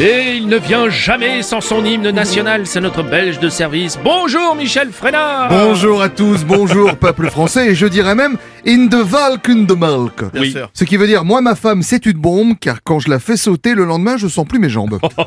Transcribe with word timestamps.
Et 0.00 0.36
il 0.36 0.46
ne 0.48 0.56
vient 0.56 0.88
jamais 0.88 1.42
sans 1.42 1.60
son 1.60 1.84
hymne 1.84 2.10
national, 2.10 2.66
c'est 2.66 2.80
notre 2.80 3.02
belge 3.02 3.38
de 3.38 3.48
service. 3.50 3.98
Bonjour 4.02 4.56
Michel 4.56 4.90
Frenard 4.90 5.48
Bonjour 5.50 6.00
à 6.02 6.08
tous, 6.08 6.44
bonjour 6.44 6.96
peuple 7.00 7.28
français, 7.28 7.68
et 7.68 7.74
je 7.74 7.86
dirais 7.86 8.14
même 8.14 8.36
in 8.66 8.86
de 8.86 8.96
Valk 8.96 9.48
in 9.50 9.62
de 9.64 9.74
Malk. 9.74 10.22
Oui. 10.34 10.56
Ce 10.72 10.84
qui 10.84 10.96
veut 10.96 11.06
dire, 11.06 11.24
moi 11.24 11.40
ma 11.42 11.54
femme 11.54 11.82
c'est 11.82 12.06
une 12.06 12.16
bombe, 12.18 12.54
car 12.58 12.82
quand 12.82 13.00
je 13.00 13.10
la 13.10 13.18
fais 13.18 13.36
sauter 13.36 13.74
le 13.74 13.84
lendemain, 13.84 14.16
je 14.16 14.28
sens 14.28 14.46
plus 14.46 14.58
mes 14.58 14.70
jambes. 14.70 14.98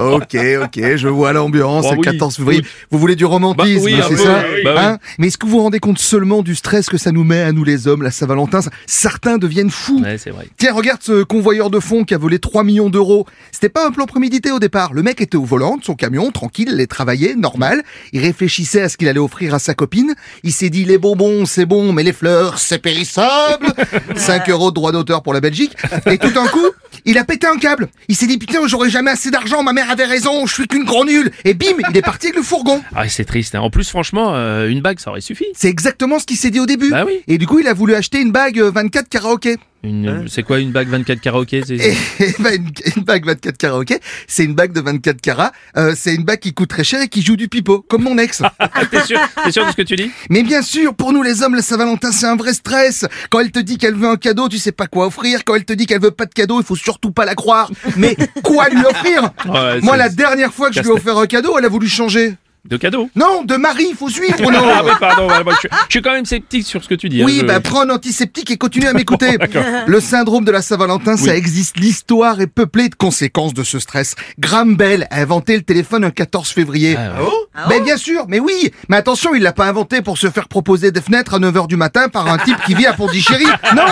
ok, 0.00 0.36
ok, 0.64 0.96
je 0.96 1.08
vois 1.08 1.32
l'ambiance, 1.34 1.84
Oh 1.86 1.88
c'est 1.90 1.94
le 1.96 2.00
oui, 2.00 2.18
14 2.18 2.36
février. 2.36 2.60
oui. 2.62 2.66
Vous 2.90 2.98
voulez 2.98 3.16
du 3.16 3.26
romantisme, 3.26 3.84
Bah 3.84 3.84
oui, 3.84 3.96
c'est 4.08 4.16
ça 4.16 4.38
oui, 4.48 4.54
oui. 4.56 4.60
Bah 4.64 4.72
oui. 4.76 4.82
Hein 4.82 4.98
Mais 5.18 5.26
est-ce 5.26 5.36
que 5.38 5.44
vous 5.46 5.52
vous 5.52 5.62
rendez 5.62 5.78
compte 5.78 5.98
seulement 5.98 6.42
du 6.42 6.54
stress 6.54 6.86
que 6.88 6.96
ça 6.96 7.12
nous 7.12 7.22
met 7.24 7.42
à 7.42 7.52
nous 7.52 7.64
les 7.64 7.86
hommes, 7.86 8.02
la 8.02 8.10
Saint-Valentin? 8.10 8.60
Certains 8.86 9.36
deviennent 9.38 9.70
fous. 9.70 10.00
Ouais, 10.02 10.16
c'est 10.18 10.30
vrai. 10.30 10.48
Tiens, 10.56 10.72
regarde 10.72 11.02
ce 11.02 11.22
convoyeur 11.22 11.68
de 11.70 11.80
fonds 11.80 12.04
qui 12.04 12.14
a 12.14 12.18
volé 12.18 12.38
3 12.38 12.64
millions 12.64 12.90
d'euros. 12.94 13.26
C'était 13.52 13.68
pas 13.68 13.86
un 13.86 13.90
plan 13.90 14.06
prémédité 14.06 14.50
au 14.52 14.58
départ. 14.58 14.92
Le 14.94 15.02
mec 15.02 15.20
était 15.20 15.36
au 15.36 15.44
volant 15.44 15.76
de 15.76 15.84
son 15.84 15.94
camion, 15.94 16.30
tranquille, 16.30 16.68
il 16.68 16.74
allait 16.74 16.86
travailler, 16.86 17.34
normal. 17.34 17.82
Il 18.12 18.20
réfléchissait 18.20 18.80
à 18.82 18.88
ce 18.88 18.96
qu'il 18.96 19.08
allait 19.08 19.18
offrir 19.20 19.52
à 19.54 19.58
sa 19.58 19.74
copine. 19.74 20.14
Il 20.44 20.52
s'est 20.52 20.70
dit, 20.70 20.84
les 20.84 20.96
bonbons, 20.98 21.44
c'est 21.44 21.66
bon, 21.66 21.92
mais 21.92 22.02
les 22.02 22.12
fleurs, 22.12 22.58
c'est 22.58 22.78
périssable. 22.78 23.66
5 24.16 24.48
euros 24.50 24.70
de 24.70 24.74
droit 24.74 24.92
d'auteur 24.92 25.22
pour 25.22 25.34
la 25.34 25.40
Belgique. 25.40 25.76
Et 26.06 26.18
tout 26.18 26.30
d'un 26.30 26.46
coup, 26.46 26.64
il 27.04 27.18
a 27.18 27.24
pété 27.24 27.46
un 27.46 27.56
câble. 27.56 27.88
Il 28.08 28.16
s'est 28.16 28.26
dit, 28.26 28.38
putain, 28.38 28.66
j'aurai 28.66 28.88
jamais 28.90 29.10
assez 29.10 29.30
d'argent, 29.30 29.62
ma 29.62 29.72
mère 29.72 29.90
avait 29.90 30.04
raison, 30.04 30.46
je 30.46 30.54
suis 30.54 30.66
qu'une 30.68 30.84
grand 30.84 31.04
nulle. 31.04 31.30
Et 31.44 31.52
bim, 31.54 31.76
il 31.90 31.96
est 31.96 32.02
parti 32.02 32.26
avec 32.28 32.36
le 32.36 32.42
fourgon. 32.42 32.80
Ah, 32.94 33.08
c'est 33.08 33.24
triste. 33.24 33.54
hein. 33.54 33.60
En 33.60 33.70
plus, 33.70 33.88
franchement, 33.90 34.34
euh, 34.34 34.68
une 34.68 34.80
bague, 34.80 35.00
ça 35.00 35.10
aurait 35.10 35.20
suffi. 35.20 35.46
C'est 35.54 35.68
exactement 35.68 36.18
ce 36.18 36.24
qu'il 36.26 36.36
s'est 36.36 36.50
dit 36.50 36.60
au 36.60 36.66
début. 36.66 36.90
Bah 36.90 37.04
oui. 37.06 37.20
Et 37.26 37.38
du 37.38 37.46
coup, 37.46 37.58
il 37.58 37.66
a 37.66 37.74
voulu 37.74 37.94
acheter 37.94 38.20
une 38.20 38.30
bague 38.32 38.58
euh, 38.60 38.70
24 38.70 39.08
karaoké. 39.08 39.56
Une- 39.84 40.26
C'est 40.28 40.42
quoi 40.42 40.58
une 40.58 40.72
bague 40.72 40.88
24 40.88 41.20
karaoké 41.20 41.62
c'est- 41.66 41.74
Et, 41.76 41.92
et 42.24 42.34
bah, 42.38 42.54
une, 42.54 42.70
une 42.96 43.02
bague 43.04 43.26
24 43.26 43.56
karaoké, 43.58 43.98
c'est 44.26 44.44
une 44.44 44.54
bague 44.54 44.72
de 44.72 44.80
24 44.80 45.20
carats. 45.20 45.52
Euh, 45.76 45.94
c'est 45.96 46.14
une 46.14 46.24
bague 46.24 46.40
qui 46.40 46.52
coûte 46.54 46.70
très 46.70 46.84
cher 46.84 47.02
et 47.02 47.08
qui 47.08 47.22
joue 47.22 47.36
du 47.36 47.48
pipeau, 47.48 47.84
comme 47.88 48.02
mon 48.02 48.16
ex. 48.18 48.42
T'es 48.90 49.04
sûr, 49.04 49.20
t'es 49.44 49.52
sûr 49.52 49.66
de 49.66 49.70
ce 49.70 49.76
que 49.76 49.82
tu 49.82 49.96
dis? 49.96 50.10
Mais 50.30 50.42
bien 50.42 50.62
sûr, 50.62 50.94
pour 50.94 51.12
nous 51.12 51.22
les 51.22 51.42
hommes, 51.42 51.54
la 51.54 51.62
Saint-Valentin, 51.62 52.10
c'est 52.12 52.26
un 52.26 52.36
vrai 52.36 52.52
stress. 52.54 53.04
Quand 53.30 53.40
elle 53.40 53.50
te 53.52 53.58
dit 53.58 53.78
qu'elle 53.78 53.94
veut 53.94 54.08
un 54.08 54.16
cadeau, 54.16 54.48
tu 54.48 54.58
sais 54.58 54.72
pas 54.72 54.86
quoi 54.86 55.06
offrir. 55.06 55.44
Quand 55.44 55.54
elle 55.54 55.64
te 55.64 55.72
dit 55.72 55.86
qu'elle 55.86 56.00
veut 56.00 56.10
pas 56.10 56.26
de 56.26 56.32
cadeau, 56.34 56.60
il 56.60 56.64
faut 56.66 56.76
surtout 56.76 57.10
pas 57.10 57.24
la 57.24 57.34
croire. 57.34 57.70
Mais 57.96 58.16
quoi 58.42 58.68
lui 58.70 58.84
offrir? 58.84 59.30
Ouais, 59.48 59.80
Moi, 59.82 59.96
la 59.96 60.08
dernière 60.08 60.52
fois 60.54 60.68
que 60.70 60.74
je 60.76 60.80
lui 60.80 60.88
ai 60.88 60.92
offert 60.92 61.18
un 61.18 61.26
cadeau, 61.26 61.58
elle 61.58 61.64
a 61.64 61.68
voulu 61.68 61.88
changer. 61.88 62.34
De 62.68 62.76
cadeau 62.78 63.10
Non, 63.14 63.42
de 63.44 63.56
mari, 63.56 63.84
il 63.90 63.94
faut 63.96 64.08
suivre, 64.08 64.36
Bruno. 64.40 64.58
Ah 64.64 64.82
oui, 64.84 64.90
pardon, 64.98 65.28
je, 65.28 65.56
suis- 65.58 65.68
je 65.70 65.90
suis 65.90 66.02
quand 66.02 66.12
même 66.12 66.24
sceptique 66.24 66.66
sur 66.66 66.82
ce 66.82 66.88
que 66.88 66.94
tu 66.94 67.08
dis. 67.10 67.20
hein, 67.22 67.26
Oui, 67.26 67.38
je- 67.40 67.44
bah 67.46 67.60
prends 67.60 67.82
un 67.82 67.90
antiseptique 67.90 68.50
et 68.50 68.56
continue 68.56 68.86
à 68.86 68.92
m'écouter. 68.94 69.36
le 69.86 70.00
syndrome 70.00 70.44
de 70.46 70.50
la 70.50 70.62
Saint-Valentin, 70.62 71.16
ça 71.18 71.36
existe. 71.36 71.76
L'histoire 71.78 72.40
est 72.40 72.46
peuplée 72.46 72.88
de 72.88 72.94
conséquences 72.94 73.52
de 73.54 73.62
ce 73.64 73.78
stress. 73.78 74.14
Graham 74.38 74.76
Bell 74.76 75.06
a 75.10 75.20
inventé 75.20 75.56
le 75.56 75.62
téléphone 75.62 76.04
un 76.04 76.10
14 76.10 76.48
février. 76.50 76.96
Ah 76.98 77.22
ouais. 77.22 77.28
Ben 77.68 77.82
bien 77.82 77.96
sûr, 77.96 78.24
mais 78.28 78.40
oui. 78.40 78.72
Mais 78.88 78.96
attention, 78.96 79.34
il 79.34 79.42
l'a 79.42 79.52
pas 79.52 79.66
inventé 79.66 80.02
pour 80.02 80.18
se 80.18 80.28
faire 80.30 80.48
proposer 80.48 80.90
des 80.92 81.00
fenêtres 81.00 81.34
à 81.34 81.38
9h 81.38 81.66
du 81.68 81.76
matin 81.76 82.08
par 82.08 82.26
un 82.28 82.38
type 82.38 82.56
qui 82.66 82.74
vit 82.74 82.86
à 82.86 82.92
Pondichéry. 82.92 83.44
Non, 83.74 83.82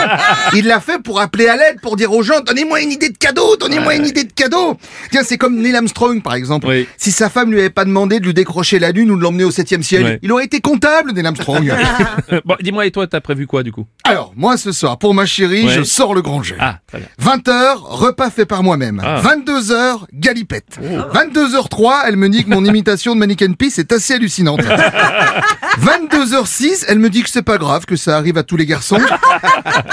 il 0.53 0.65
l'a 0.65 0.79
fait 0.79 1.01
pour 1.01 1.19
appeler 1.19 1.47
à 1.47 1.57
l'aide, 1.57 1.81
pour 1.81 1.95
dire 1.97 2.11
aux 2.13 2.23
gens, 2.23 2.39
donnez-moi 2.45 2.81
une 2.81 2.91
idée 2.91 3.09
de 3.09 3.17
cadeau, 3.17 3.57
donnez-moi 3.57 3.95
une 3.95 4.05
idée 4.05 4.23
de 4.23 4.31
cadeau. 4.31 4.77
Tiens, 5.11 5.23
c'est 5.23 5.37
comme 5.37 5.57
Neil 5.59 5.75
Armstrong, 5.75 6.21
par 6.21 6.35
exemple. 6.35 6.67
Oui. 6.67 6.87
Si 6.97 7.11
sa 7.11 7.29
femme 7.29 7.51
lui 7.51 7.59
avait 7.59 7.69
pas 7.69 7.83
demandé 7.85 8.19
de 8.19 8.25
lui 8.25 8.33
décrocher 8.33 8.79
la 8.79 8.91
lune 8.91 9.11
ou 9.11 9.17
de 9.17 9.21
l'emmener 9.21 9.43
au 9.43 9.51
septième 9.51 9.83
ciel, 9.83 10.03
Ouais. 10.03 10.19
il 10.21 10.31
aurait 10.31 10.45
été 10.45 10.61
comptable, 10.61 11.11
Neil 11.11 11.25
Armstrong. 11.25 11.73
Bon, 12.45 12.55
dis-moi, 12.61 12.85
et 12.85 12.91
toi, 12.91 13.07
t'as 13.07 13.21
prévu 13.21 13.45
quoi 13.47 13.63
du 13.63 13.71
coup? 13.71 13.85
Alors, 14.03 14.33
moi 14.35 14.57
ce 14.57 14.71
soir, 14.71 14.97
pour 14.97 15.13
ma 15.13 15.25
chérie, 15.25 15.67
je 15.69 15.83
sors 15.83 16.13
le 16.13 16.21
grand 16.21 16.43
jeu. 16.43 16.55
Ah, 16.59 16.79
très 16.87 16.99
bien. 16.99 17.07
20h, 17.21 17.75
repas 17.79 18.29
fait 18.29 18.45
par 18.45 18.63
moi-même. 18.63 19.01
Ah. 19.03 19.21
22h, 19.21 20.05
galipette. 20.13 20.77
22h03, 21.13 22.03
elle 22.07 22.15
me 22.17 22.29
dit 22.29 22.43
que 22.43 22.49
mon 22.49 22.63
imitation 22.65 23.13
de 23.15 23.19
Mannequin 23.19 23.52
Peace 23.53 23.79
est 23.79 23.91
assez 23.91 24.13
hallucinante. 24.13 24.61
22h06, 25.81 26.85
elle 26.87 26.99
me 26.99 27.09
dit 27.09 27.23
que 27.23 27.29
c'est 27.29 27.41
pas 27.41 27.57
grave, 27.57 27.85
que 27.85 27.95
ça 27.95 28.15
arrive 28.17 28.37
à 28.37 28.43
tous 28.43 28.57
les 28.57 28.65
garçons. 28.65 28.99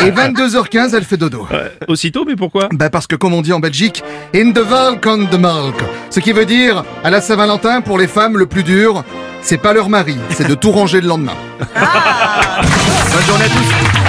Et 0.01 0.11
22h15, 0.11 0.95
elle 0.95 1.05
fait 1.05 1.17
dodo. 1.17 1.47
Euh, 1.53 1.69
aussitôt, 1.89 2.25
mais 2.27 2.37
pourquoi? 2.37 2.69
Bah 2.73 2.91
parce 2.91 3.07
que 3.07 3.17
comme 3.17 3.35
on 3.35 3.43
dit 3.43 3.53
en 3.53 3.61
Belgique, 3.61 4.03
in 4.35 4.53
the 4.53 4.59
Valk 4.59 5.05
on 5.07 5.27
the 5.27 5.39
Malk. 5.39 5.77
Ce 6.11 6.21
qui 6.21 6.33
veut 6.33 6.47
dire, 6.47 6.85
à 7.03 7.11
la 7.11 7.21
Saint-Valentin, 7.21 7.81
pour 7.81 7.99
les 7.99 8.07
femmes, 8.09 8.37
le 8.37 8.47
plus 8.47 8.63
dur, 8.63 9.05
c'est 9.43 9.59
pas 9.59 9.73
leur 9.73 9.89
mari, 9.89 10.17
c'est 10.31 10.47
de 10.47 10.55
tout 10.55 10.71
ranger 10.71 11.01
le 11.01 11.09
lendemain. 11.09 11.35
Bonne 11.61 13.25
journée 13.27 13.45
à 13.45 13.49
tous. 13.49 14.00